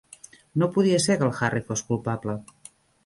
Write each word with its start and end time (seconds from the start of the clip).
No 0.61 0.69
podia 0.77 1.01
ser 1.03 1.17
que 1.19 1.27
el 1.27 1.37
Harry 1.49 1.61
fos 1.67 1.85
culpable. 1.91 2.37